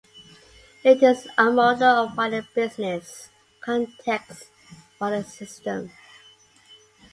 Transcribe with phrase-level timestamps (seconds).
[0.83, 3.29] It is a model of wider business
[3.61, 4.45] context
[4.97, 5.91] for the system.